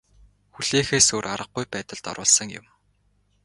Хүлээхээс 0.53 1.07
өөр 1.15 1.25
аргагүй 1.33 1.65
байдалд 1.73 2.03
оруулсан 2.11 2.47
юм. 2.59 2.65